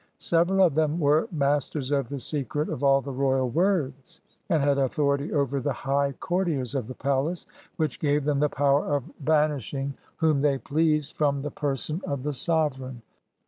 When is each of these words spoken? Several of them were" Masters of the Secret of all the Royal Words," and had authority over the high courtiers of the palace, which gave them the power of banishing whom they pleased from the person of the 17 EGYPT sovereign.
Several 0.17 0.63
of 0.63 0.73
them 0.73 0.99
were" 0.99 1.27
Masters 1.31 1.91
of 1.91 2.09
the 2.09 2.17
Secret 2.17 2.69
of 2.69 2.83
all 2.83 3.01
the 3.01 3.11
Royal 3.11 3.47
Words," 3.51 4.19
and 4.49 4.63
had 4.63 4.79
authority 4.79 5.31
over 5.31 5.59
the 5.59 5.71
high 5.73 6.13
courtiers 6.13 6.73
of 6.73 6.87
the 6.87 6.95
palace, 6.95 7.45
which 7.75 7.99
gave 7.99 8.23
them 8.23 8.39
the 8.39 8.49
power 8.49 8.95
of 8.95 9.03
banishing 9.23 9.93
whom 10.17 10.41
they 10.41 10.57
pleased 10.57 11.15
from 11.15 11.43
the 11.43 11.51
person 11.51 11.97
of 12.03 12.23
the 12.23 12.33
17 12.33 12.33
EGYPT 12.33 12.35
sovereign. 12.35 13.01